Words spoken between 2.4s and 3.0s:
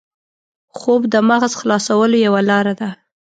لاره ده